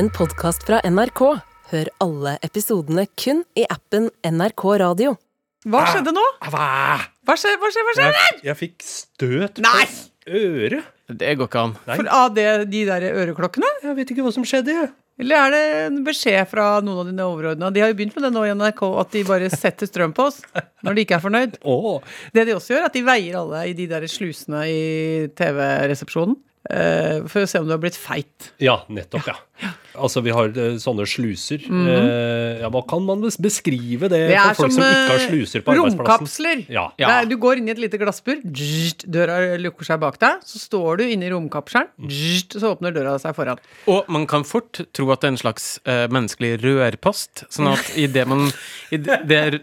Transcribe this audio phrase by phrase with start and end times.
[0.00, 1.20] en podkast fra NRK.
[1.70, 5.10] Hør alle episodene kun i appen NRK Radio.
[5.68, 6.22] Hva skjedde nå?
[6.46, 6.68] Hva?
[7.28, 8.16] Hva skjer, hva skjer, hva skjer?
[8.16, 9.82] Jeg, jeg fikk støt Nei!
[10.24, 10.88] på øret.
[11.20, 11.76] Det går ikke an.
[11.90, 11.98] Nei.
[12.00, 13.74] For av det, de der øreklokkene?
[13.84, 14.78] Jeg vet ikke hva som skjedde.
[14.78, 14.90] jeg.
[15.20, 17.68] Eller er det en beskjed fra noen av dine overordna?
[17.74, 20.30] De har jo begynt med det nå i NRK, at de bare setter strøm på
[20.30, 20.40] oss
[20.86, 21.60] når de ikke er fornøyd.
[21.60, 22.00] Oh.
[22.32, 24.80] Det de også gjør, er at de veier alle i de der slusene i
[25.36, 26.40] TV-resepsjonen.
[26.70, 28.50] Uh, for å se om du har blitt feit.
[28.62, 29.38] Ja, nettopp, ja.
[30.00, 31.60] Altså, vi har eh, sånne sluser.
[31.66, 34.20] Eh, ja, hva kan man beskrive det.
[34.30, 35.98] Det er for folk som som ikke har eh, sluser på arbeidsplassen?
[36.06, 36.62] romkapsler.
[36.72, 36.84] Ja.
[36.96, 38.40] Det er- Du går inn i et lite glassbur,
[39.10, 40.40] døra lukker seg bak deg.
[40.46, 41.90] Så står du inne i romkapselen,
[42.54, 43.60] så åpner døra seg foran.
[43.90, 47.44] Og man kan fort tro at det er en slags uh, menneskelig rørpost.
[47.52, 48.48] Sånn at idet man
[48.90, 49.60] Idet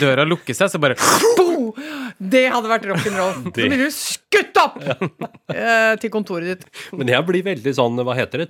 [0.00, 0.96] døra lukker seg, så bare
[1.36, 1.74] Bo!
[2.18, 3.36] Det hadde vært rock'n'roll.
[3.44, 4.78] Så Det- blir du skutt opp
[5.54, 6.64] eh, til kontoret ditt.
[6.94, 8.48] Men jeg blir veldig sånn, hva heter det,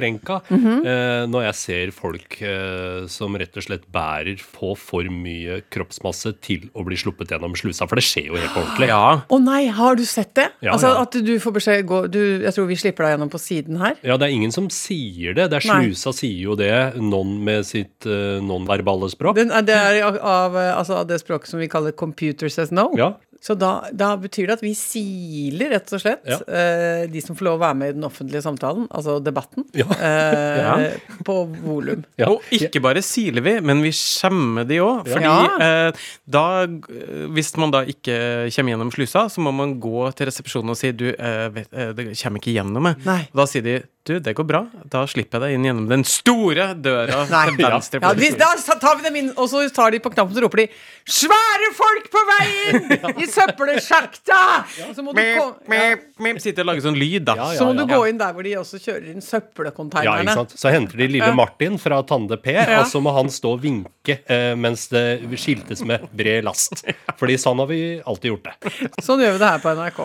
[0.00, 0.86] tredjehåndskrenka -hmm.
[0.86, 6.32] eh, når jeg ser folk eh, som rett og slett bærer på for mye kroppsmasse
[6.40, 7.86] til å bli sluppet gjennom slusa.
[7.88, 8.60] For det skjer jo helt ordentlig.
[8.60, 8.88] ordentlig.
[8.88, 9.22] Ja.
[9.28, 10.48] Å nei, har du sett det?
[10.60, 11.02] Ja, altså ja.
[11.02, 13.96] At du får beskjed gå, du, Jeg tror vi slipper deg gjennom på siden her.
[14.02, 15.50] Ja, det er ingen som sier det.
[15.50, 15.94] Det er Nei.
[15.94, 19.36] sier jo det, non med sitt uh, nonverbale språk.
[19.36, 22.70] Den, er- det er av, eh, altså, av det språket som vi kaller 'computer says
[22.70, 22.96] no'.
[22.96, 23.14] Ja.
[23.40, 26.36] Så da, da betyr det at vi siler rett og slett Ja.
[26.44, 29.86] eh, de som får lov å være med i den offentlige samtalen, altså debatten, Ja.
[29.96, 32.04] eh, på volum.
[32.20, 32.28] Ja.
[32.34, 35.08] Og ikke bare siler vi, men vi skjemmer de òg.
[35.08, 35.88] Fordi Ja.
[35.88, 35.92] eh,
[36.28, 40.70] da eh, Hvis man da ikke kommer gjennom slusa, så må man gå til resepsjonen
[40.70, 42.96] og si du, eh, vet, eh, det kommer ikke gjennom meg.
[43.06, 43.28] Nei.
[43.34, 44.60] Da sier de du, det går bra.
[44.90, 47.42] Da slipper jeg deg inn gjennom den store døra Nei.
[47.56, 48.00] til venstre.
[48.02, 48.48] Ja, vi, da
[48.80, 50.66] tar vi dem inn, og så tar de på knappen og roper de
[51.10, 52.86] 'Svære folk på veien!
[53.22, 55.96] I søppelsjakta!' Så må du, ja,
[56.40, 57.34] Sitter og lager sånn lyd, da.
[57.36, 57.58] Ja, ja.
[57.58, 60.34] så må du gå inn der hvor de også kjører inn Ja, søppelkonteinerne.
[60.38, 60.54] sant?
[60.58, 62.80] Så henter de lille Martin fra Tande P, Ja.
[62.80, 65.04] og så må han stå og vinke eh, mens det
[65.40, 66.84] skiltes med bred last.
[67.20, 68.74] Fordi sånn har vi alltid gjort det.
[69.04, 70.00] Sånn gjør vi det her på NRK.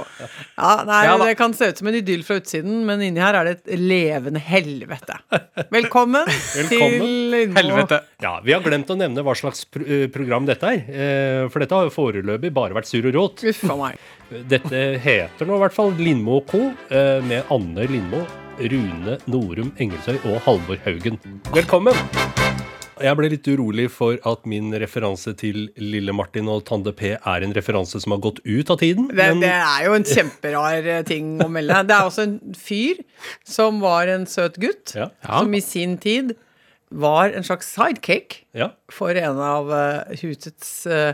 [0.58, 1.18] Ja, nei, Ja.
[1.26, 3.80] Det kan se ut som en idyll fra utsiden, men inni her er det et
[3.90, 5.16] levende helvete.
[5.74, 6.70] Velkommen, Velkommen.
[6.70, 7.60] til Lindmo.
[7.60, 8.00] Helvete.
[8.24, 10.84] Ja, Vi har glemt å nevne hva slags eh, program dette er.
[10.90, 13.46] Eh, For dette har jo foreløpig bare vært surr og rot.
[13.52, 14.00] Uffa meg.
[14.56, 16.64] Dette heter nå i hvert fall Lindmo Co.
[16.90, 18.24] eh, med Anne Lindmo,
[18.58, 21.20] Rune Norum Engelsøy og Halvor Haugen.
[21.54, 22.75] Velkommen!
[23.02, 27.44] Jeg ble litt urolig for at min referanse til Lille Martin og Tande P er
[27.44, 29.10] en referanse som har gått ut av tiden.
[29.10, 31.82] Det, men- det er jo en kjemperar eh, ting å melde.
[31.90, 33.02] Det er også en fyr
[33.44, 35.10] som var en søt gutt, Ja.
[35.28, 35.40] Ja.
[35.42, 36.36] som i sin tid
[36.92, 38.70] var en slags sidekick Ja.
[38.90, 41.14] for en av eh, husets eh,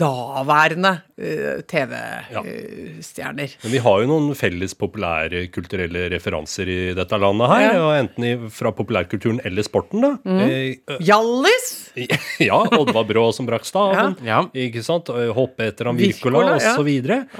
[0.00, 3.56] daværende uh, TV-stjerner.
[3.64, 7.64] Men vi har jo noen felles populære kulturelle referanser i dette landet her.
[7.66, 7.80] Ja.
[7.84, 10.14] og Enten i, fra populærkulturen eller sporten, da.
[10.44, 11.83] Eh, Hjallis!
[12.38, 14.16] Ja, Oddvar Brå som brakk staven.
[14.26, 14.42] Ja.
[14.56, 15.10] Ikke sant?
[15.36, 16.74] Hoppe etter han Wirkola, ja.
[16.74, 16.90] osv.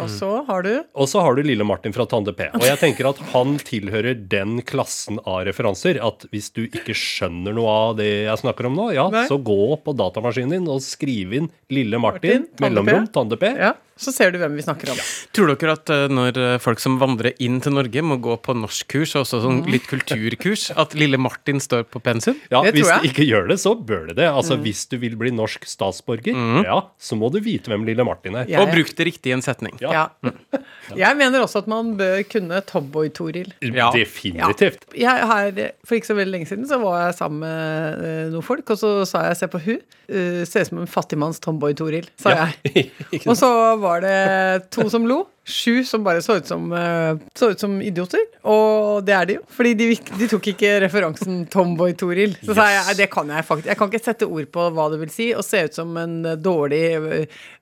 [0.02, 2.48] Og så har du Og så har du lille Martin fra Tande P.
[2.54, 7.56] Og jeg tenker at han tilhører den klassen av referanser at hvis du ikke skjønner
[7.56, 9.26] noe av det jeg snakker om nå, ja, Nei.
[9.30, 13.50] så gå på datamaskinen din og skriv inn Lille Martin, Martin, mellomrom, Tande P.
[13.58, 14.98] Ja, så ser du hvem vi snakker om.
[15.36, 18.54] Tror dere at eh, når eh, folk som vandrer inn til Norge, må gå på
[18.58, 22.38] norskkurs og også sånn litt kulturkurs, at lille Martin står på pensum?
[22.50, 24.28] Ja, Det Hvis du ikke gjør det, så bør det det.
[24.30, 26.34] Altså, Hvis du vil bli norsk statsborger,
[26.66, 28.50] ja, så må du vite hvem lille Martin er.
[28.50, 28.64] Ja.
[28.64, 29.76] Og bruk det riktig i en setning.
[29.82, 30.08] Ja.
[30.24, 30.34] Ja.
[31.04, 33.54] Jeg mener også at man bør kunne Tomboy-Toril.
[33.64, 33.88] Ja.
[33.94, 34.84] Definitivt.
[34.98, 35.54] Jeg har,
[35.86, 38.78] for ikke så veldig lenge siden så var jeg sammen med eh, noen folk, og
[38.80, 39.82] så sa jeg 'se på hun'.
[40.04, 42.48] Uh, ser ut som en fattigmanns Tomboy-Toril, sa Ja.
[42.74, 42.90] jeg.
[43.30, 43.48] Og så
[43.84, 45.24] var det to som lo.
[45.44, 48.22] Sju som bare så ut som, eh, så ut som idioter.
[48.48, 49.42] Og det er de jo.
[49.52, 49.88] Fordi de,
[50.18, 52.38] de tok ikke referansen Tomboy-Toril.
[52.46, 53.68] Så sa jeg det kan jeg faktisk.
[53.68, 56.16] Jeg kan ikke sette ord på hva det vil si, og se ut som en
[56.32, 56.82] eh, dårlig,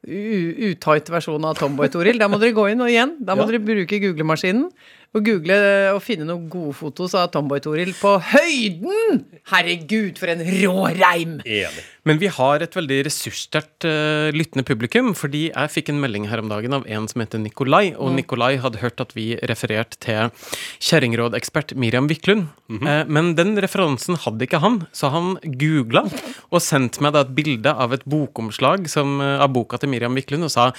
[0.06, 2.18] eh, utight versjon av Tomboy-Toril.
[2.22, 3.52] Da må dere gå inn, og igjen, da må Ja.
[3.52, 4.68] dere bruke googlemaskinen.
[5.12, 5.56] Og google
[5.92, 9.18] og finne noen gode fotos av Tomboy-Toril på høyden!
[9.50, 11.34] Herregud, for en rå reim!
[11.44, 11.82] Enig.
[12.08, 16.40] Men vi har et veldig ressurssterkt uh, lyttende publikum, fordi jeg fikk en melding her
[16.40, 17.42] om dagen av en som heter
[17.72, 20.28] Nikolai, og Nikolai hadde hørt at vi refererte til
[20.84, 22.50] kjerringrådekspert Miriam Wiklund.
[22.72, 26.04] Eh, men den referansen hadde ikke han, så han googla
[26.52, 30.14] og sendte meg da et bilde av et bokomslag som, eh, av boka til Miriam
[30.14, 30.72] Wiklund, og sa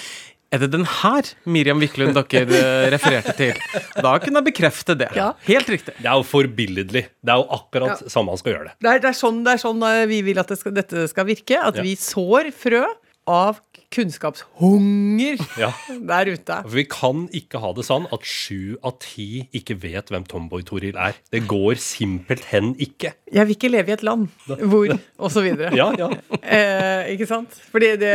[0.53, 3.53] er det den her Miriam Wiklund dere eh, refererte til?
[3.97, 5.09] Da kunne jeg bekrefte det.
[5.17, 5.31] Ja.
[5.47, 5.95] Helt riktig.
[5.97, 7.07] Det er jo forbilledlig.
[7.25, 8.09] Det er jo akkurat Ja.
[8.13, 8.73] sånn man skal gjøre det.
[8.79, 11.25] Det er, det er, sånn, det er sånn vi vil at det skal, dette skal
[11.25, 11.57] virke.
[11.57, 11.81] At Ja.
[11.81, 12.85] vi sår frø
[13.29, 13.59] av
[13.93, 15.69] kunnskapshunger Ja.
[16.11, 16.57] der ute.
[16.65, 20.97] For vi kan ikke ha det sånn at sju av ti ikke vet hvem Tomboy-Toril
[20.99, 21.17] er.
[21.33, 23.13] Det går simpelthen ikke.
[23.33, 25.71] Jeg vil ikke leve i et land hvor Og så videre.
[25.79, 26.09] Ja, ja.
[26.41, 27.55] Eh, ikke sant?
[27.71, 28.13] Fordi det,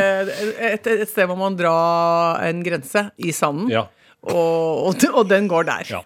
[0.58, 1.74] et, et sted må man dra
[2.46, 3.86] en grense i sanden, ja.
[4.28, 5.90] og, og, og den går der.
[5.98, 6.04] ja.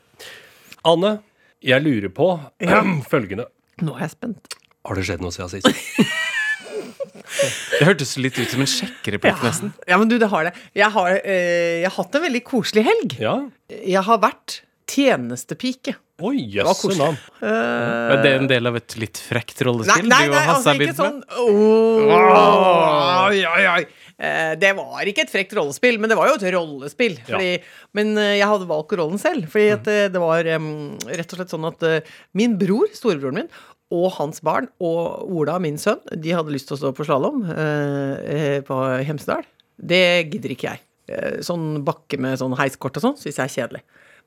[0.88, 1.20] Anne,
[1.62, 2.32] jeg lurer på
[3.12, 3.46] følgende.
[3.82, 4.56] Nå er jeg spent.
[4.82, 5.68] Har det skjedd noe siden sist?
[7.78, 9.72] Det hørtes litt ut som en sjekkereplikk, nesten.
[9.88, 10.52] Ja, men du, det har det.
[10.78, 13.16] Jeg har, eh, jeg har hatt en veldig koselig helg.
[13.22, 13.36] Ja.
[13.72, 14.60] Jeg har vært
[14.92, 15.96] tjenestepike.
[16.22, 17.16] Oi, jøsse navn.
[17.40, 17.48] Uh,
[18.12, 20.06] Er det en del av et litt frekt rollespill?
[20.06, 22.12] nei, nei, nei altså ikke sånn oh,
[23.26, 23.82] Oi, oi, oi.
[24.22, 27.16] Eh, Det var ikke et frekt rollespill, men det var jo et rollespill.
[27.24, 27.32] Ja.
[27.32, 27.50] Fordi,
[27.98, 29.48] Men eh, jeg hadde valgt rollen selv.
[29.50, 30.68] Fordi at eh, det var em,
[31.10, 33.50] rett og slett sånn at eh, min bror, storebroren min,
[33.92, 37.42] og hans barn og Ola, min sønn, de hadde lyst til å stå på slalåm
[38.66, 39.44] på Hemsedal.
[39.76, 40.02] Det
[40.32, 40.82] gidder ikke jeg.
[41.12, 43.82] Eh, Sånn bakke med sånn heiskort og sånn syns jeg er kjedelig.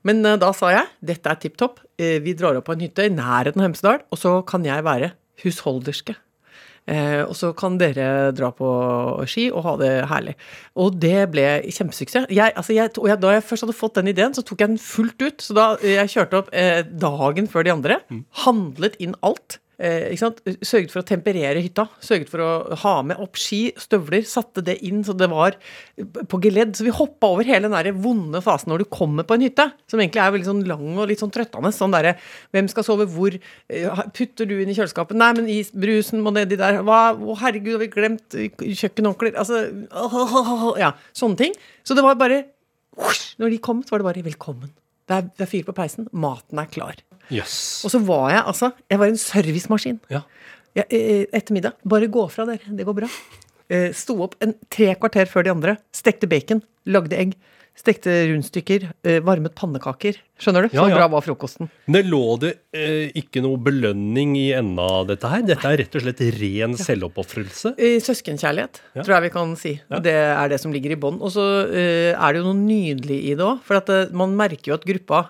[0.05, 1.79] Men eh, da sa jeg dette er tipp topp.
[1.97, 4.83] Eh, Vi drar opp på en hytte i nærheten av Hemsedal, og så kan jeg
[4.85, 5.13] være
[5.43, 6.17] husholderske.
[6.85, 8.69] Eh, og så kan dere dra på
[9.29, 10.35] ski og ha det herlig.
[10.77, 12.29] Og det ble kjempesuksess.
[12.29, 14.73] Jeg, altså jeg, og jeg, da jeg først hadde fått den ideen, så tok jeg
[14.75, 15.41] den fullt ut.
[15.41, 18.01] Så da jeg kjørte opp eh, dagen før de andre,
[18.45, 19.59] handlet inn alt.
[19.77, 20.15] Eh?
[20.15, 21.87] Sørget for å temperere hytta.
[22.03, 24.25] Sørget for å ha med opp ski, støvler.
[24.27, 25.57] Satte det inn så det var
[26.31, 26.75] på geledd.
[26.77, 29.67] Så vi hoppa over hele den der vonde fasen når du kommer på en hytte,
[29.91, 31.73] som egentlig er veldig sånn lang og litt sånn trøttende.
[31.75, 32.15] Sånn derre
[32.55, 33.35] Hvem skal sove hvor?
[33.69, 35.17] Eh, Putter du inn i kjøleskapet?
[35.19, 36.81] Nei, men is, brusen må nedi der.
[36.85, 37.01] Hva?
[37.15, 39.37] Å, herregud, har vi glemt kjøkkenhåndklær?
[39.41, 39.65] Altså
[40.83, 41.59] Ja, sånne ting.
[41.85, 42.43] Så det var bare
[43.41, 44.71] Når de kom, så var det bare velkommen.
[45.05, 46.07] Det er, det er fyr på peisen.
[46.15, 47.01] Maten er klar.
[47.31, 47.85] Jøss.
[47.85, 49.99] Og så var jeg altså Jeg var en servicemaskin.
[50.11, 50.21] Ja.
[50.75, 51.73] Jeg, eh, etter middag.
[51.87, 52.59] Bare gå fra dere.
[52.75, 53.07] Det går bra.
[53.69, 55.77] Eh, Sto opp en tre kvarter før de andre.
[55.95, 56.61] Stekte bacon.
[56.85, 57.35] Lagde egg.
[57.75, 58.85] Stekte rundstykker.
[59.03, 60.15] eh, Varmet pannekaker.
[60.39, 60.69] Skjønner du?
[60.77, 60.95] Så ja.
[60.95, 61.67] bra var frokosten.
[61.87, 65.41] Men det lå det eh, ikke noe belønning i enden av dette her?
[65.43, 67.73] Dette er rett og slett ren selvoppofrelse?
[67.77, 69.03] Eh, Søskenkjærlighet, Ja.
[69.03, 69.73] tror jeg vi kan si.
[70.03, 71.19] Det er det som ligger i bånn.
[71.21, 73.59] Og så eh, er det jo noe nydelig i det òg.
[73.67, 75.25] For at, eh, man merker jo at gruppa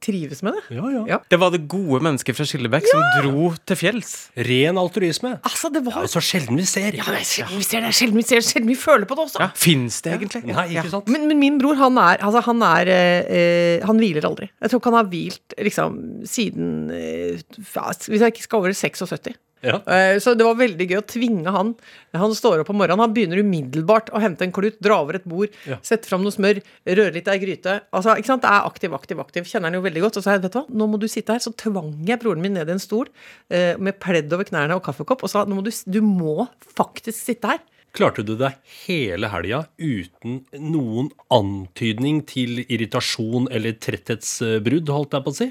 [0.00, 0.62] trives med det.
[0.76, 1.02] Ja, ja.
[1.08, 1.18] Ja.
[1.30, 4.14] Det var det gode mennesket fra Skillebekk som dro til fjells.
[4.48, 5.34] Ren altruisme.
[5.46, 6.96] Altså, det var så sjelden vi ser.
[6.98, 7.92] Ja, det er sjelden vi ser det.
[7.98, 8.46] Sjelden vi ser det.
[8.48, 9.42] Sjelden vi føler på det også.
[9.44, 10.42] Ja, Fins det egentlig?
[10.48, 11.12] Nei, ikke sant?
[11.12, 14.50] Men, men min bror, han er, altså, han, er eh, eh, han hviler aldri.
[14.60, 19.36] Jeg tror ikke han har hvilt liksom siden eh, Hvis jeg ikke skal over 76.
[19.62, 19.76] Ja.
[19.84, 21.74] Eh, Så det var veldig gøy å tvinge han.
[22.16, 25.26] Han står opp om morgenen, han begynner umiddelbart å hente en klut, dra over et
[25.28, 25.76] bord, Ja.
[25.82, 27.80] sette fram noe smør, røre litt ei gryte.
[27.92, 28.42] Altså, ikke sant?
[28.42, 29.44] Det er aktiv, aktiv, aktiv.
[29.44, 30.16] Kjenner han jo veldig godt.
[30.16, 31.38] Og så sa jeg, vet du hva, nå må du sitte her.
[31.44, 33.06] Så tvang jeg broren min ned i en stol
[33.50, 37.18] eh, med pledd over knærne og kaffekopp og sa nå må du, du må faktisk
[37.20, 37.60] sitte her.
[37.92, 38.54] Klarte du deg
[38.86, 45.48] hele helga uten noen antydning til irritasjon eller tretthetsbrudd, holdt jeg på å si?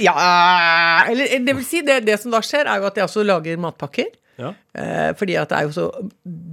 [0.00, 2.96] Eh, Ja Eller eller det vil si, det, det som da skjer, er jo at
[2.98, 4.08] jeg også lager matpakker.
[4.40, 4.54] Ja.
[4.74, 5.86] Eh, fordi at det er jo så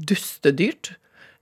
[0.07, 0.93] dustedyrt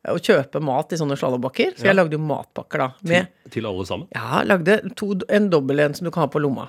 [0.05, 1.73] å kjøpe mat i sånne slalåmbakker.
[1.79, 1.89] Så Ja.
[1.91, 2.87] jeg lagde jo matpakker da.
[3.01, 4.07] Med, Til alle sammen?
[4.13, 6.67] ja, lagde to, en dobbel en som du kan ha på lomma.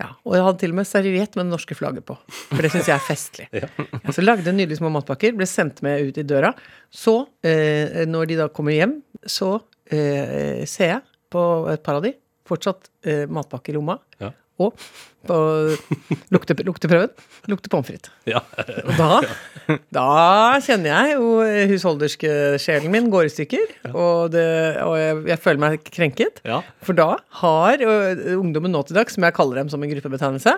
[0.00, 2.16] Ja, og jeg hadde til og med serviett med det norske flagget på.
[2.48, 3.48] For det syns jeg er festlig.
[3.60, 3.68] Ja.
[4.02, 6.54] Ja, så lagde jeg nydelige små matpakker, ble sendt med ut i døra.
[6.90, 9.60] Så, eh, når de da kommer hjem, så
[9.92, 12.14] eh, ser jeg på et par av de
[12.48, 13.98] fortsatt eh, matpakke i lomma.
[14.18, 14.32] Ja.
[14.62, 14.78] Og
[15.26, 15.36] på
[16.34, 17.12] lukte, lukteprøven
[17.50, 18.10] lukter pommes frites.
[18.28, 18.42] Ja.
[18.82, 19.20] Og da,
[19.94, 20.06] da
[20.64, 21.28] kjenner jeg jo
[21.72, 23.76] husholderske-sjelen min går i stykker.
[23.92, 24.46] Og, det,
[24.82, 26.42] og jeg, jeg føler meg krenket.
[26.48, 26.62] ja.
[26.82, 27.84] For da har
[28.34, 30.56] ungdommen nå til dags, som jeg kaller dem som en gruppebetegnelse,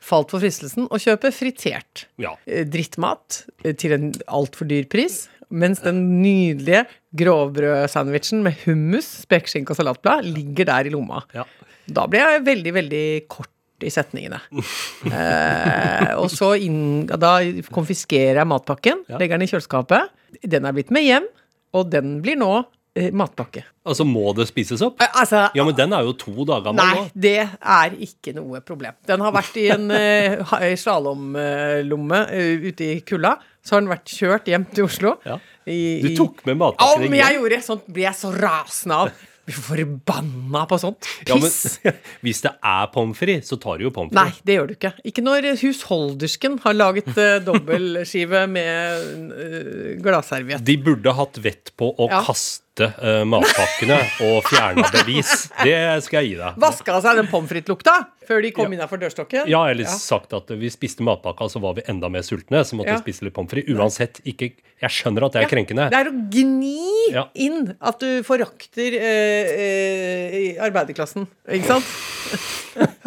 [0.00, 2.32] falt for fristelsen å kjøpe fritert ja.
[2.46, 3.42] drittmat
[3.78, 5.26] til en altfor dyr pris.
[5.50, 6.84] Mens den nydelige
[7.18, 11.24] grovbrødsandwichen med hummus, spekeskinke og salatblad ligger der i lomma.
[11.34, 11.44] ja.
[11.90, 14.38] Da blir jeg veldig, veldig kort i setningene.
[15.10, 17.38] eh, og så inn, da
[17.74, 19.18] konfiskerer jeg matpakken, Ja.
[19.18, 20.12] legger den i kjøleskapet.
[20.46, 21.26] Den er blitt med hjem,
[21.74, 22.50] og den blir nå
[22.94, 23.64] eh, matpakke.
[23.82, 25.00] Altså, må det spises opp?
[25.02, 27.08] Eh, altså, Ja, men den er jo to dager gammel Nei, nå.
[27.26, 28.94] det er ikke noe problem.
[29.08, 33.34] Den har vært i en uh, slalåmlomme uh, ute i kulda.
[33.64, 35.16] Så har den vært kjørt hjem til Oslo.
[35.28, 35.36] Ja.
[35.68, 39.10] I, Du tok med matpakken men jeg gjorde sånt blir jeg så rasende av.
[39.50, 41.06] Blir forbanna på sånt.
[41.28, 41.50] Ja, men
[42.24, 44.92] hvis det er pommes frites, så tar du jo pommes Nei, det gjør du ikke.
[45.10, 50.64] Ikke når husholdersken har laget uh, dobbeltskive med uh, gladserviett.
[50.64, 52.22] De burde hatt vett på å Ja.
[52.26, 53.96] kaste eh, matpakkene
[54.28, 55.48] og fjerna bevis.
[55.64, 55.74] Det
[56.06, 56.60] skal jeg gi deg.
[56.62, 57.96] Vaska seg den pommes frites-lukta
[58.30, 59.48] før de kom innafor dørstokken?
[59.50, 62.92] Ja, eller sagt at vi spiste matpakka, så var vi enda mer sultne, så måtte
[62.94, 63.00] Ja.
[63.00, 63.74] vi spise litt pommes frites.
[63.74, 65.90] Uansett, ikke Jeg skjønner at det er krenkende.
[65.92, 67.26] Det er å gni Ja.
[67.34, 71.84] inn at du forakter uh, uh, arbeiderklassen, ikke sant?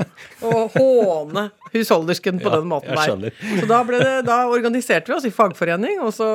[0.44, 3.34] og håne husholdersken på Ja, den måten der.
[3.60, 6.28] Så da, det, da organiserte vi oss i fagforening, og så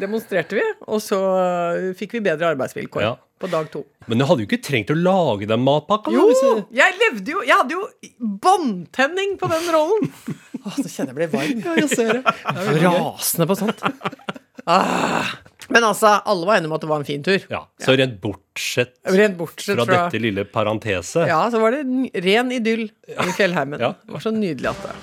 [0.00, 3.14] demonstrerte vi, og så eh, fikk vi bedre arbeidsvilkår Ja.
[3.38, 3.84] på dag to.
[4.06, 6.12] Men du hadde jo ikke trengt å lage den matpakka.
[6.14, 6.26] Jo!
[6.30, 6.42] hvis
[6.78, 7.84] Jeg levde jo Jeg hadde jo
[8.42, 10.08] båndtenning på den rollen.
[10.64, 11.62] Åh, så kjenner jeg ble varm.
[11.66, 12.34] Ja, jeg ser det.
[12.72, 13.84] Jeg rasende på sånt.
[14.68, 15.36] Ah.
[15.68, 17.42] Men altså, alle var enige om at det var en fin tur.
[17.52, 21.82] Ja, Så rent bortsett Rent bortsett fra fra, dette lille parenteset Ja, så var det
[21.84, 23.80] en ren idyll i fjellheimen.
[23.84, 23.92] Ja.
[24.00, 24.94] Det var så nydelig at det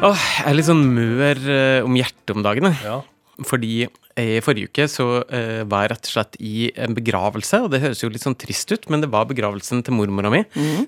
[0.00, 2.70] Åh, jeg er litt sånn mør eh, om hjertet om dagene.
[2.80, 3.02] Ja.
[3.44, 3.82] Fordi
[4.20, 7.82] i forrige uke så uh, var jeg rett og slett i en begravelse, og det
[7.84, 10.42] høres jo litt sånn trist ut, men det var begravelsen til mormora mi,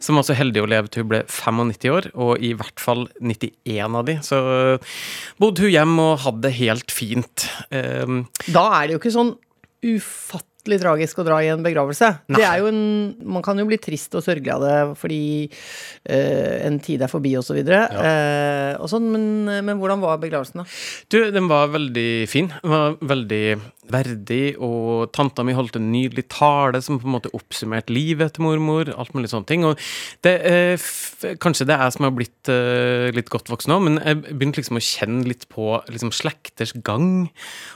[0.04, 3.06] som var så heldig å leve til hun ble 95 år, og i hvert fall
[3.20, 4.18] 91 av de.
[4.24, 4.38] Så
[5.42, 7.48] bodde hun hjem og hadde det helt fint.
[7.70, 9.34] Um, Da er det jo ikke sånn
[9.82, 12.08] ufattelig tragisk å dra i en begravelse.
[12.30, 12.82] Det er jo en,
[13.34, 15.22] man kan jo bli trist og sørgelig av det fordi
[16.06, 17.84] eh, en tid er forbi og så videre.
[17.90, 19.26] Eh, og sånn, men,
[19.66, 20.66] men hvordan var begravelsen, da?
[21.10, 22.52] Du, den var veldig fin.
[22.62, 23.44] Den var veldig
[23.90, 28.46] verdig, og tanta mi holdt en nydelig tale som på en måte oppsummerte livet til
[28.46, 29.64] mormor, alt mulig sånne ting.
[29.66, 29.80] Og
[30.22, 33.98] det, eh, kanskje det er jeg som har blitt eh, litt godt voksen nå, men
[33.98, 37.28] jeg begynte liksom å kjenne litt på liksom slekters gang,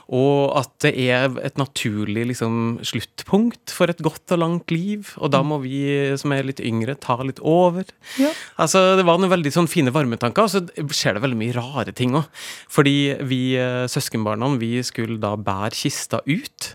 [0.06, 5.34] og at det er et naturlig liksom sluttpunkt for et godt og langt liv, og
[5.34, 5.82] da må vi
[6.20, 7.86] som er litt yngre, ta litt over.
[8.20, 8.30] Ja.
[8.62, 10.62] Altså, det var noen veldig sånn fine varmetanker, og så
[10.94, 12.30] skjer det veldig mye rare ting òg.
[12.70, 12.96] Fordi
[13.26, 16.72] vi eh, søskenbarna, vi skulle da bære kista ut.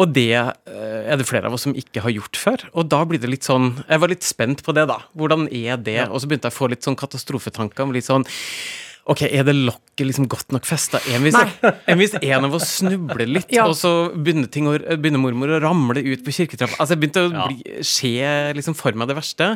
[0.00, 2.64] Og det eh, er det flere av oss som ikke har gjort før.
[2.72, 5.02] Og da blir det litt sånn Jeg var litt spent på det, da.
[5.18, 6.00] Hvordan er det?
[6.08, 7.84] Og så begynte jeg å få litt sånn katastrofetanker.
[7.84, 8.24] om Litt sånn
[9.10, 11.00] Ok, er det lokket liksom godt nok festa?
[11.10, 11.34] Enn hvis,
[11.98, 13.64] hvis en av oss snubler litt, Ja.
[13.66, 16.76] og så begynner, ting å, begynner mormor å ramle ut på kirketrappa?
[16.78, 17.46] Altså, jeg begynte å Ja.
[17.50, 18.12] bli, se
[18.54, 19.48] liksom for meg det verste.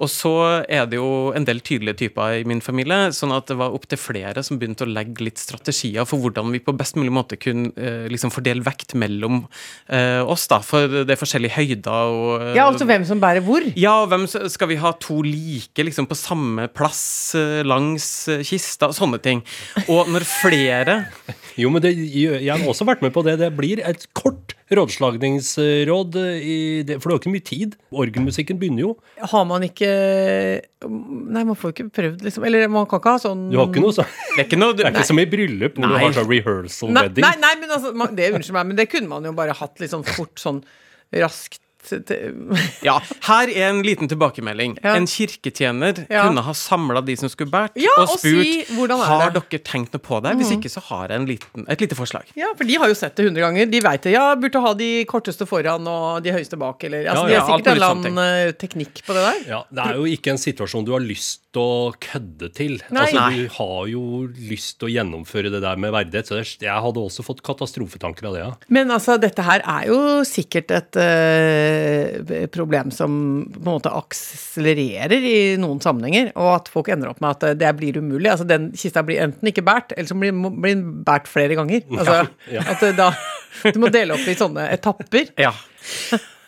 [0.00, 0.32] Og så
[0.66, 4.00] er det jo en del tydelige typer i min familie, sånn at det var opptil
[4.00, 7.72] flere som begynte å legge litt strategier for hvordan vi på best mulig måte kunne
[7.76, 9.44] eh, liksom fordele vekt mellom
[9.90, 10.60] eh, oss, da.
[10.64, 13.60] For det er forskjellige høyder og eh, Ja, altså hvem som bærer hvor?
[13.76, 18.93] ja, hvem skal vi ha to like liksom på samme plass eh, langs eh, kista?
[18.94, 19.42] Sånne ting.
[19.88, 20.98] Og når flere
[21.58, 23.36] Jo, men det, jeg har også vært med på det.
[23.38, 27.76] Det blir et kort rådslagningsråd, i det, for det har ikke mye tid.
[27.94, 28.92] Orgelmusikken begynner jo.
[29.22, 29.90] Har man ikke
[30.84, 32.44] Nei, man får jo ikke prøvd, liksom.
[32.48, 34.74] Eller man kan ikke ha sånn Du har ikke noe sånn Det er ikke noe
[34.76, 35.92] Det er ikke som i bryllup hvor Nei.
[35.94, 37.24] du har sånn rehearsal Nei, wedding.
[37.24, 39.80] nei, nei, men altså, man, det unnskyld meg, men det kunne man jo bare hatt
[39.80, 40.60] litt sånn fort, sånn
[41.14, 41.62] raskt
[42.84, 42.98] Ja,
[43.28, 44.78] her er en liten tilbakemelding.
[44.82, 44.94] Ja.
[44.98, 46.26] En kirketjener Ja.
[46.28, 49.42] kunne ha samla de som skulle båret, Ja, og og spurt si, er har det?»
[49.50, 50.34] dere tenkt noe på det.
[50.40, 52.24] Hvis ikke så har jeg en liten, et lite forslag.
[52.36, 53.70] Ja, for de har jo sett det hundre ganger.
[53.70, 54.12] De veit det.
[54.12, 57.46] Ja, burde ha de korteste foran og de høyeste bak, eller altså, Ja, De har
[57.48, 59.40] sikkert en eller annen eh, teknikk på det der.
[59.48, 62.76] Ja, Det er jo ikke en situasjon du har lyst å kødde til.
[62.88, 63.04] Nei.
[63.04, 63.44] Altså, Nei.
[63.44, 64.02] Du har jo
[64.50, 66.30] lyst til å gjennomføre det der med verdighet.
[66.30, 68.42] Så jeg hadde også fått katastrofetanker av det.
[68.44, 68.50] Ja.
[68.74, 73.16] Men altså, dette her er jo sikkert et uh, problem som
[73.54, 77.72] på en måte akselererer i noen sammenhenger, og at folk ender opp med at det
[77.78, 78.30] blir umulig.
[78.32, 81.86] Altså, den kista blir enten ikke båret, eller så blir den båret flere ganger.
[81.94, 82.20] Altså,
[82.50, 82.62] Ja, ja.
[82.74, 83.10] At da
[83.72, 85.30] Du må dele opp i sånne etapper.
[85.40, 85.52] Ja.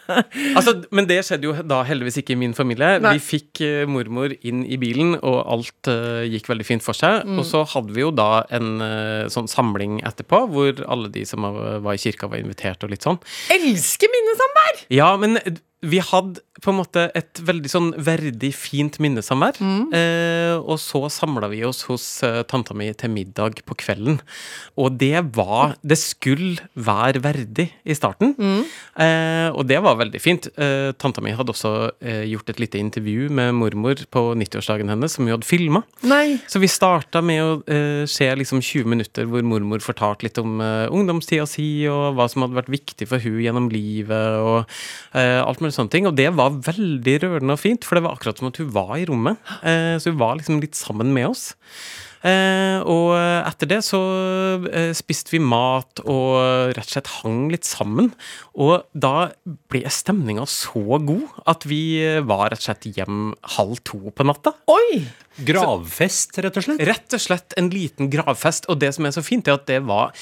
[0.58, 2.96] altså, men det skjedde jo da heldigvis ikke i min familie.
[3.02, 3.16] Nei.
[3.18, 7.26] Vi fikk uh, mormor inn i bilen, og alt uh, gikk veldig fint for seg.
[7.26, 7.40] Mm.
[7.42, 11.46] Og så hadde vi jo da en uh, sånn samling etterpå, hvor alle de som
[11.46, 13.20] var i kirka, var invitert og litt sånn.
[13.54, 14.84] Elsker minnesamvær!
[14.94, 15.40] Ja, men
[15.86, 19.58] vi hadde på en måte et veldig sånn verdig, fint minnesamvær.
[19.92, 24.16] Eh, og så samla vi oss hos eh, tanta mi til middag på kvelden.
[24.80, 28.32] Og det var Det skulle være verdig i starten.
[28.96, 30.48] Eh, og det var veldig fint.
[30.56, 35.12] Eh, tanta mi hadde også eh, gjort et lite intervju med mormor på 90-årsdagen hennes,
[35.12, 35.84] som hun hadde filma.
[36.48, 40.56] Så vi starta med å eh, se liksom 20 minutter hvor mormor fortalte litt om
[40.64, 44.64] eh, ungdomstida si, og hva som hadde vært viktig for hun gjennom livet, og
[45.12, 46.08] eh, alt mulig sånne ting.
[46.08, 48.96] Og det var veldig rørende og fint, for det var akkurat som at hun var
[48.98, 49.38] i rommet.
[49.62, 51.52] Eh, så hun var liksom litt sammen med oss.
[52.26, 54.00] Eh, og etter det så
[54.66, 58.10] eh, spiste vi mat og rett og slett hang litt sammen.
[58.58, 59.28] Og da
[59.70, 64.56] ble stemninga så god at vi var rett og slett hjem halv to på natta.
[64.72, 65.04] Oi!
[65.46, 66.84] Gravfest, rett og slett.
[66.88, 68.70] Rett og slett en liten gravfest.
[68.72, 70.16] Og det som er så fint, er at det var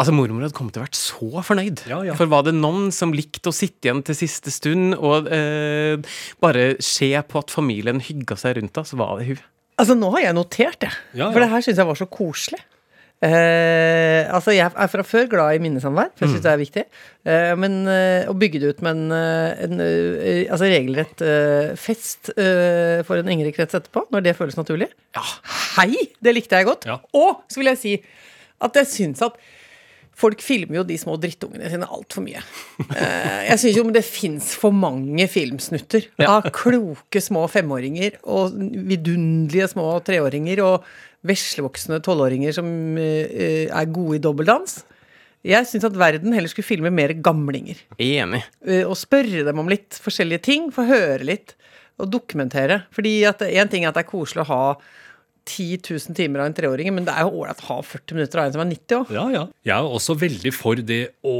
[0.00, 1.82] Altså, Mormor hadde kommet til å vært så fornøyd.
[1.90, 2.14] Ja, ja.
[2.16, 6.00] For var det noen som likte å sitte igjen til siste stund og eh,
[6.40, 9.42] bare se på at familien hygga seg rundt henne, så var det hun.
[9.80, 10.92] Altså, nå har jeg notert det.
[11.12, 11.30] Ja, ja.
[11.34, 12.62] For det her syns jeg var så koselig.
[13.20, 16.42] Eh, altså, jeg er fra før glad i minnesamvær, for jeg Mm.
[16.46, 16.84] det er viktig.
[17.28, 21.74] Eh, men eh, å bygge det ut med en, eh, en eh, altså regelrett eh,
[21.76, 25.24] fest eh, for en engere krets etterpå, når det føles naturlig Ja.
[25.76, 26.08] Hei!
[26.22, 26.88] Det likte jeg godt.
[26.88, 26.96] Ja.
[27.12, 27.94] Og så vil jeg si
[28.60, 29.36] at jeg syns at
[30.20, 32.42] Folk filmer jo de små drittungene sine altfor mye.
[32.90, 38.56] Eh, jeg syns jo det fins for mange filmsnutter av kloke små femåringer og
[38.90, 40.88] vidunderlige små treåringer og
[41.26, 42.68] veslevoksne tolvåringer som
[43.00, 44.80] eh, er gode i dobbeldans.
[45.46, 47.80] Jeg syns at verden heller skulle filme mer gamlinger.
[47.96, 48.42] Enig.
[48.66, 51.56] Eh, og spørre dem om litt forskjellige ting, få høre litt,
[52.00, 52.82] og dokumentere.
[52.96, 54.64] Fordi én ting er at det er koselig å ha
[55.48, 58.40] 10 000 timer av en treåring, men det er jo ålreit å ha 40 minutter
[58.40, 59.12] av en som er 90 òg.
[59.14, 59.42] Ja, ja.
[59.66, 61.36] Jeg er også veldig for det å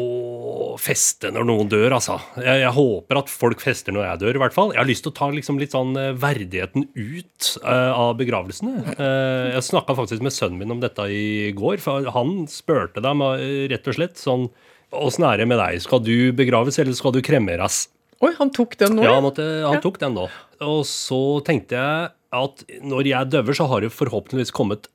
[0.81, 2.19] feste når noen dør, altså.
[2.41, 4.75] Jeg, jeg håper at folk fester når jeg dør, i hvert fall.
[4.75, 8.97] Jeg har lyst til å ta liksom litt sånn eh, verdigheten ut uh, av begravelsene.
[8.97, 13.25] Uh, jeg snakka faktisk med sønnen min om dette i går, for han spurte dem
[13.71, 14.51] rett og slett sånn
[14.91, 15.77] Åssen er det med deg?
[15.85, 17.85] Skal du begraves, eller skal du kremeres?
[18.21, 19.19] Oi, han tok den nå, Ja, ja.
[19.21, 20.25] han, måtte, han tok den da.
[20.67, 24.87] Og så tenkte jeg at når jeg døver, så har det forhåpentligvis kommet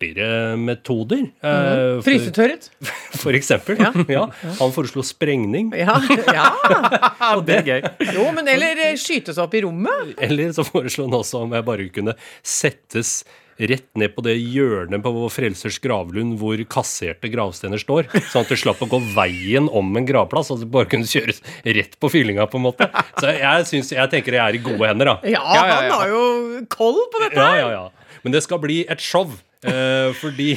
[0.00, 1.26] artigere metoder.
[1.44, 2.00] Mm.
[2.02, 2.70] Frysetørret.
[3.22, 3.76] for eksempel.
[4.08, 4.24] Ja.
[4.58, 5.74] Han foreslo sprengning.
[5.76, 5.98] Ja,
[6.32, 6.46] ja.
[7.36, 8.08] Og det, er gøy.
[8.16, 10.14] Jo, men eller skytes skyte seg opp i rommet.
[10.18, 13.20] eller så foreslo han også om jeg bare kunne settes
[13.60, 18.48] rett ned på det hjørnet på Vår Frelsers gravlund hvor kasserte gravstener står, sånn at
[18.52, 22.46] du slapp å gå veien om en gravplass, Altså bare kunne kjøres rett på fyllinga,
[22.50, 22.88] på en måte.
[23.20, 25.18] Så jeg, synes, jeg tenker jeg er i gode hender, da.
[25.28, 27.38] Ja, Ja, ja, han har jo koll på dette.
[27.40, 28.16] Ja, ja, ja.
[28.24, 29.30] Men det skal bli et show.
[29.60, 30.54] Eh, fordi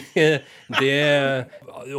[0.80, 0.94] det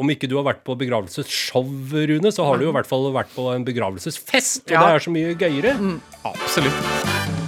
[0.00, 3.10] Om ikke du har vært på begravelsesshow, Rune, så har du jo i hvert fall
[3.12, 4.86] vært på en begravelsesfest, og Ja.
[4.88, 5.76] det er så mye gøyere.
[6.24, 7.43] Absolutt.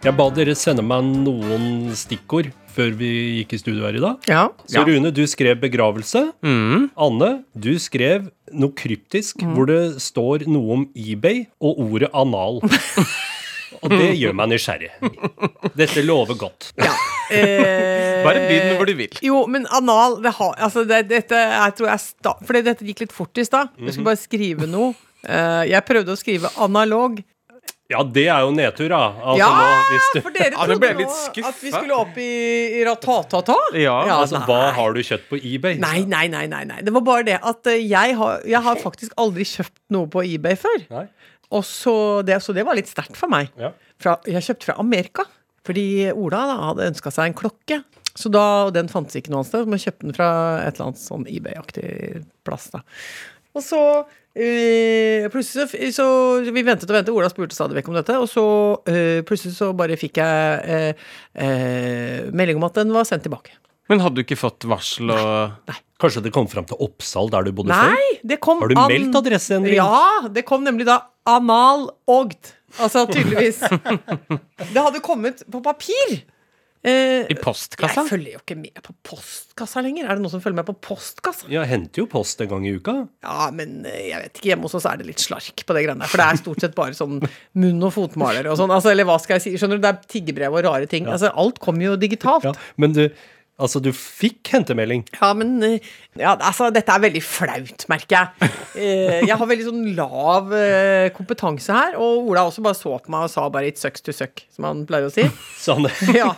[0.00, 3.08] Jeg ba dere sende meg noen stikkord før vi
[3.40, 4.28] gikk i studio her i dag.
[4.30, 4.44] Ja.
[4.70, 6.22] Så Rune, du skrev begravelse.
[6.46, 6.86] Mm.
[7.04, 12.62] Anne, du skrev noe kryptisk hvor det står noe om eBay og ordet anal.
[13.80, 14.90] Og det gjør meg nysgjerrig.
[15.78, 16.72] Dette lover godt.
[16.80, 16.94] ja.
[17.30, 19.12] Eh, Bare begynn hvor du vil.
[19.22, 23.04] Jo, men anal det har, altså det, Dette jeg tror jeg sta, Fordi dette gikk
[23.04, 23.68] litt fort i stad.
[23.76, 23.92] Jeg Mhm.
[23.94, 24.88] skulle bare skrive noe.
[25.22, 27.20] Uh, jeg prøvde å skrive analog.
[27.90, 29.00] Ja, det er jo nedtur, da.
[29.18, 29.48] Altså, ja!
[29.50, 31.06] nå, hvis du, For dere trodde nå
[31.50, 32.30] at vi skulle opp i,
[32.78, 33.56] i ratatata.
[33.74, 35.80] Ja, altså, hva har du kjøpt på eBay?
[35.82, 36.78] Nei, nei, nei, nei, nei.
[36.86, 40.22] Det var bare det at eh, jeg har, jeg har faktisk aldri kjøpt noe på
[40.28, 40.86] eBay før.
[40.94, 41.04] Nei?
[41.50, 43.50] Og så det, så det var litt sterkt for meg.
[43.58, 43.72] Ja.
[44.00, 45.26] Fra, jeg kjøpte fra Amerika.
[45.66, 47.82] Fordi Ola da, hadde ønska seg en klokke.
[48.14, 50.30] Så da, og den fantes ikke noe annet sted, men jeg kjøpte den fra
[50.62, 51.90] et eller annet sånn eBay-aktig
[52.46, 52.70] plass.
[52.72, 52.82] da.
[53.56, 53.82] Og så
[54.34, 58.18] eh, plutselig så, så Vi ventet og ventet, Ola spurte stadig vekk om dette.
[58.20, 58.44] Og så
[58.78, 63.56] uh, plutselig så bare fikk jeg uh, eh, melding om at den var sendt tilbake.
[63.90, 67.50] Men hadde du ikke fått varsel og Kanskje det kom fram til Oppsal, der du
[67.52, 67.92] bodde før?
[67.92, 69.76] Nei, det kom Har du an- meldt adresseendring?
[69.76, 72.54] Ja, det kom nemlig da anal-ogd.
[72.80, 73.60] Altså tydeligvis.
[74.72, 76.22] det hadde kommet på papir.
[76.80, 78.00] Eh, i postkassa?
[78.00, 80.06] jeg følger jo ikke med på postkassa lenger.
[80.06, 81.48] Er det noen som følger med på postkassa?
[81.52, 82.94] Jeg henter jo post en gang i uka.
[83.26, 84.48] Ja, men eh, jeg vet ikke.
[84.54, 86.12] Hjemme hos oss er det litt slark på det greiene der.
[86.12, 88.72] For det er stort sett bare sånn munn- og fotmalere og sånn.
[88.72, 89.52] Altså, eller hva skal jeg si?
[89.60, 91.10] Skjønner du, det er tiggebrev og rare ting.
[91.10, 92.48] Altså, alt kommer jo digitalt.
[92.48, 93.04] Ja, men du,
[93.60, 95.04] altså, du fikk hentemelding.
[95.20, 95.78] Ja, men eh,
[96.18, 98.50] ja, altså, dette er veldig flaut, merker jeg.
[98.74, 103.12] Eh, Jeg har veldig sånn lav eh, kompetanse her, og Ola også bare så på
[103.14, 105.28] meg og sa bare 'it sucks to suck', som han pleier å si.
[105.66, 105.86] Sånn.
[106.20, 106.32] Ja,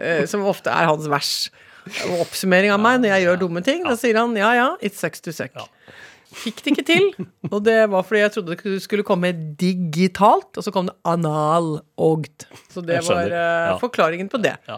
[0.00, 1.50] eh, Som ofte er hans vers
[2.20, 3.82] oppsummering av meg når jeg gjør dumme ting.
[3.86, 5.56] Da sier han 'ja ja, it sucks to suck'.
[6.28, 7.06] Fikk det ikke til,
[7.48, 12.44] og det var fordi jeg trodde det skulle komme digitalt, og så kom det anal-ogd.
[12.72, 13.76] Så det var eh, ja.
[13.80, 14.58] forklaringen på det.
[14.68, 14.76] Ja.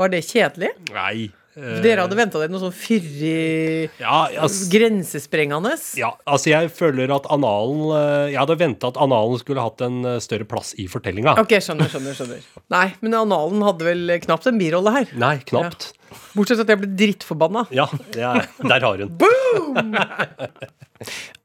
[0.00, 0.68] Var det kjedelig?
[0.92, 1.30] Nei.
[1.56, 5.74] eh, Dere hadde venta dere noe sånn fyrig Ja, altså, Grensesprengende?
[6.00, 10.00] ja, altså jeg føler at analen eh, Jeg hadde venta at analen skulle hatt en
[10.24, 11.36] større plass i fortellinga.
[11.42, 12.16] Ok, skjønner, skjønner.
[12.16, 15.12] skjønner Nei, men analen hadde vel knapt en birolle her.
[15.20, 15.92] Nei, knapt.
[16.36, 17.66] Bortsett fra at jeg ble drittforbanna.
[17.72, 19.16] Ja, er, der har hun.
[19.20, 19.41] Boom!
[19.52, 19.94] Boom!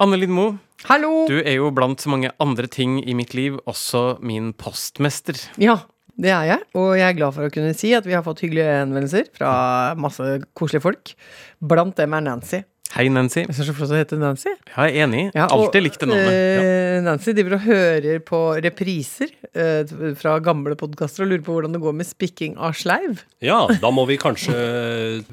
[0.04, 0.48] Anne Lindmo,
[0.88, 1.26] Hallo!
[1.30, 5.40] du er jo blant så mange andre ting i mitt liv også min postmester.
[5.62, 5.80] Ja,
[6.18, 6.66] det er jeg.
[6.78, 9.52] Og jeg er glad for å kunne si at vi har fått hyggelige henvendelser fra
[10.00, 11.14] masse koselige folk.
[11.62, 12.62] Blant dem er Nancy.
[12.96, 13.42] Hei, Nancy.
[13.44, 14.52] Jeg synes det er så flott å hete Nancy.
[14.72, 15.24] Ja, Jeg er enig.
[15.36, 16.36] Ja, Alltid og, likt det navnet.
[16.38, 17.02] Ja.
[17.06, 21.82] Nancy driver og hører på repriser eh, fra gamle podkaster og lurer på hvordan det
[21.84, 23.20] går med spikking av sleiv.
[23.44, 24.56] Ja, da må vi kanskje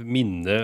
[0.02, 0.58] minne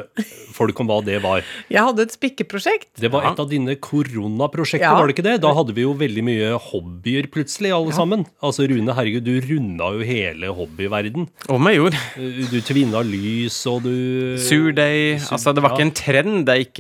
[0.56, 1.46] folk om hva det var.
[1.72, 2.90] Jeg hadde et spikkeprosjekt.
[3.00, 4.98] Det var et av dine koronaprosjekter, Ja.
[4.98, 5.36] var det ikke det?
[5.46, 8.26] Da hadde vi jo veldig mye hobbyer plutselig, alle sammen.
[8.44, 11.30] Altså Rune, herregud, du runda jo hele hobbyverden.
[11.48, 12.02] Om jeg gjorde.
[12.18, 15.20] Eh, Du tvinna lys, og du Surdeig.
[15.22, 16.79] Sur- Altså, det var ikke en trend jeg ikke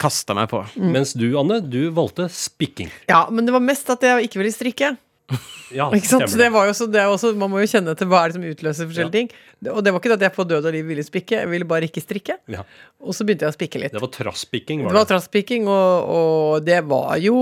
[0.00, 0.62] kasta meg på.
[0.80, 2.90] Mens du, Anne, du valgte spikking.
[3.10, 4.96] Ja, men det var mest at jeg ikke ville strikke.
[5.70, 6.24] Ja, Ikke sant?
[6.26, 8.32] Så det var jo også, det er også, man må jo kjenne til hva er
[8.32, 9.28] det som utløser forskjellige ting.
[9.70, 11.68] Og det var ikke det at jeg på død og liv ville spikke, jeg ville
[11.70, 12.34] bare ikke strikke.
[12.50, 12.64] Ja.
[12.98, 13.94] Og så begynte jeg å spikke litt.
[13.94, 15.10] Det var trasspikking, Det var var det?
[15.12, 17.36] trasspikking, og, og det var jo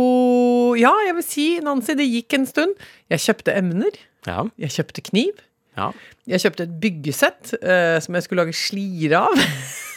[0.76, 2.76] Ja, jeg vil si, Nancy, det gikk en stund.
[3.08, 3.96] Jeg kjøpte emner.
[4.28, 4.44] Ja.
[4.60, 5.40] Jeg kjøpte kniv.
[5.80, 5.88] ja.
[6.28, 9.40] Jeg kjøpte et byggesett eh, som jeg skulle lage slire av.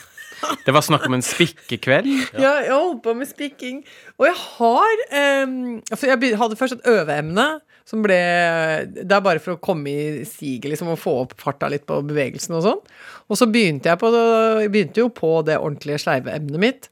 [0.66, 2.08] Det var snakk om en spikkekveld.
[2.36, 2.62] Ja.
[2.66, 3.82] jeg holdt på med spikking.
[4.20, 5.04] Og jeg har
[5.46, 7.48] um, altså jeg hadde først et øveemne
[7.88, 8.18] som ble
[8.94, 11.98] Det er bare for å komme i siget, liksom, og få opp farta litt på
[12.08, 12.82] bevegelsen og sånn.
[13.28, 14.12] Og så begynte jeg på
[14.72, 16.92] begynte jo på det ordentlige sleiveemnet mitt.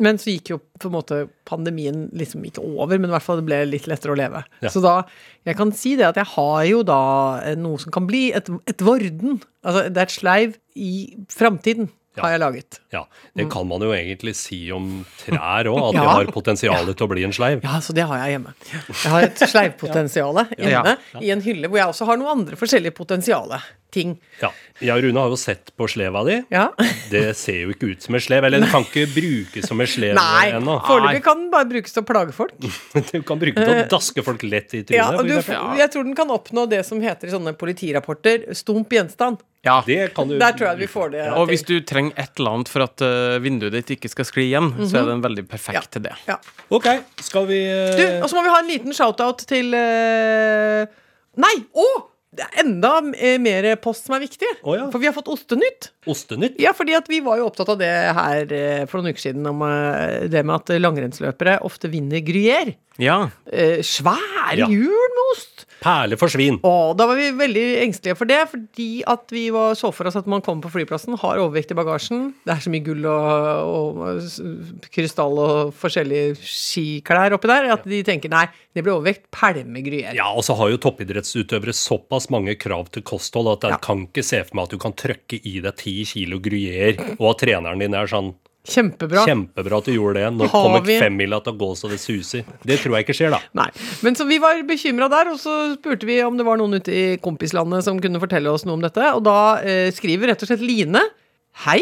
[0.00, 3.40] Men så gikk jo på en måte pandemien liksom ikke over, men i hvert fall
[3.42, 4.42] det ble litt lettere å leve.
[4.64, 4.72] Ja.
[4.72, 5.02] Så da
[5.44, 7.02] Jeg kan si det at jeg har jo da
[7.44, 9.40] eh, noe som kan bli et, et vorden.
[9.64, 10.92] Altså det er et sleiv i
[11.32, 11.88] framtiden,
[12.20, 12.26] Ja.
[12.28, 12.78] har jeg laget.
[12.92, 13.02] Ja,
[13.36, 16.06] Det kan man jo egentlig si om trær òg, at de Mm.
[16.10, 17.64] Har potensial til å bli en sleiv.
[17.64, 18.54] Ja, så det har jeg hjemme.
[18.70, 20.96] Jeg har et sleivpotensial inne Ja.
[21.20, 23.60] i en hylle hvor jeg også har noen andre forskjellige potensiale
[23.92, 24.14] ting.
[24.40, 24.50] Ja.
[24.84, 26.38] ja, Rune har jo sett på sleva di.
[26.52, 26.68] Ja.
[27.12, 28.46] Det ser jo ikke ut som en slev.
[28.46, 30.78] Eller det kan ikke brukes som en slev Nei, ennå.
[30.86, 32.54] foreløpig kan den bare brukes til å plage folk.
[33.10, 34.96] Du kan bruke den til å daske folk lett i trynet.
[34.96, 35.34] Ja, og du,
[35.80, 39.42] jeg tror den kan oppnå det som heter i sånne politirapporter stump gjenstand.
[39.66, 39.82] Ja.
[39.86, 42.56] Det kan du Der tror jeg vi får det Og hvis du trenger et eller
[42.56, 45.90] annet for at uh, vinduet ditt ikke skal skli igjen, så er den veldig perfekt
[45.96, 46.14] til det.
[46.30, 46.38] Ja.
[46.72, 46.88] Ok,
[47.20, 47.92] skal vi uh...
[47.98, 50.88] Du, og så må vi ha en liten shout-out til uh...
[51.40, 51.52] Nei!
[51.76, 51.88] Å!
[52.30, 54.46] Det er enda eh, mer post som er viktig.
[54.62, 54.84] Oh, ja.
[54.92, 55.88] For vi har fått Ostenytt.
[56.06, 56.60] Ostenytt?
[56.62, 59.48] Ja, fordi at vi var jo opptatt av det her eh, for noen uker siden,
[59.50, 62.76] om eh, det med at langrennsløpere ofte vinner Gruyère.
[63.02, 63.24] Ja.
[63.50, 64.68] Eh, svære Ja.
[64.70, 65.66] hjul med ost!
[65.80, 66.58] Perle for svin.
[66.66, 70.18] Å, da var vi veldig engstelige for det, fordi at vi var, så for oss
[70.20, 72.26] at man kommer på flyplassen, har overvekt i bagasjen.
[72.44, 78.02] Det er så mye gull og, og krystall og forskjellige skiklær oppi der, at de
[78.06, 78.44] tenker nei,
[78.76, 79.26] det blir overvekt.
[79.34, 80.14] Pælme Gruyère.
[80.18, 83.80] Ja, og så har jo toppidrettsutøvere såpass mange krav til kosthold at jeg Ja.
[83.82, 87.26] kan ikke se for meg at du kan trøkke i deg ti kilo gryer, og
[87.32, 88.34] at treneren din er sånn
[88.68, 89.22] Kjempebra.
[89.24, 90.26] Kjempebra at du gjorde det.
[90.36, 92.44] Nå Har kommer femmila til å gå så det suser.
[92.66, 93.40] Det tror jeg ikke skjer, da.
[93.56, 93.70] Nei.
[94.04, 96.92] Men så vi var bekymra der, og så spurte vi om det var noen ute
[96.92, 99.08] i kompislandet som kunne fortelle oss noe om dette.
[99.16, 101.02] Og da eh, skriver rett og slett Line
[101.64, 101.80] Hei!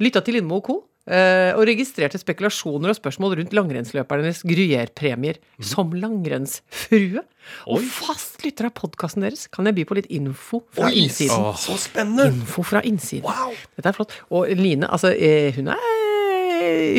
[0.00, 0.76] Lytta til Lindmo og co.
[1.10, 7.24] Eh, og registrerte spekulasjoner og spørsmål rundt langrennsløpernes Gruyère-premier som langrennsfrue.
[7.72, 11.32] Og fast lytter av podkasten deres kan jeg by på litt info fra Oi, innsiden.
[11.56, 12.28] så, så spennende!
[12.36, 13.26] Info fra innsiden.
[13.26, 13.56] Wow.
[13.80, 14.14] Dette er flott.
[14.30, 15.88] Og Line, altså, eh, hun er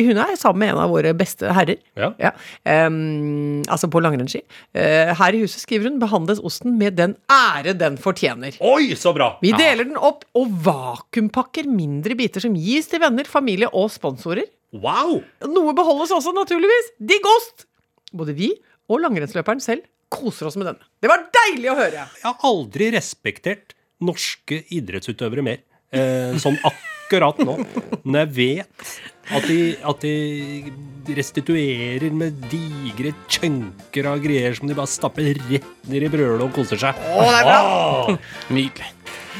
[0.06, 1.80] hun er sammen med en av våre beste herrer.
[1.98, 2.32] Ja.
[2.68, 4.42] Em, altså på langrennsski.
[4.76, 8.56] Uh, her i huset, skriver hun, behandles osten med den ære den fortjener.
[8.64, 9.34] Oi, så bra!
[9.44, 14.48] Vi deler den opp og vakuumpakker mindre biter som gis til venner, familie og sponsorer.
[14.72, 15.18] Wow!
[15.52, 16.94] Noe beholdes også, naturligvis.
[17.00, 17.66] Digg ost!
[18.12, 18.52] Både vi
[18.92, 20.90] og langrennsløperen selv koser oss med denne.
[21.00, 22.06] Det var deilig å høre!
[22.20, 25.62] Jeg har aldri respektert norske idrettsutøvere mer.
[25.92, 27.58] Eh, sånn akkurat nå.
[28.02, 28.92] Når jeg vet
[29.30, 35.68] at de, at de restituerer med digre chunker av greier som de bare stapper rett
[35.90, 36.98] ned i brølet og koser seg.
[36.98, 38.16] Å, det er bra!
[38.52, 38.90] Nydelig.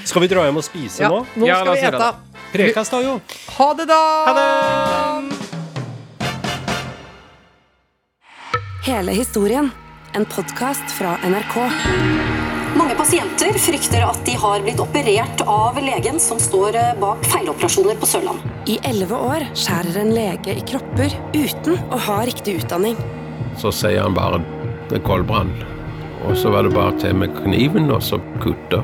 [0.08, 1.22] Skal vi dra hjem og spise Ja, nå?
[1.38, 2.12] nå Ja, skal vi ete.
[2.52, 3.16] Prekas, da, jo.
[3.56, 4.00] Ha det, da!
[4.28, 4.48] Ha det!
[8.86, 9.70] Hele historien.
[10.12, 12.41] En podkast fra NRK.
[12.72, 17.98] Mange pasienter frykter at de har blitt operert av legen som står eh, bak feiloperasjoner
[18.00, 18.46] på Sørlandet.
[18.72, 22.96] I elleve år skjærer en lege i kropper uten å ha riktig utdanning.
[23.60, 24.40] Så sier han bare
[24.88, 25.52] det er koldbrann.
[26.24, 28.80] Og så var det bare til med kniven og så kutte.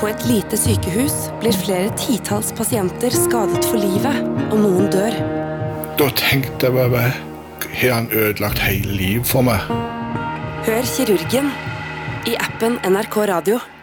[0.00, 5.20] På et lite sykehus blir flere titalls pasienter skadet for livet, og noen dør.
[6.00, 7.12] Da tenkte jeg bare
[7.76, 9.68] Har han ødelagt hele livet for meg?
[10.64, 11.50] Hør kirurgen
[12.26, 13.75] i appen NRK Radio.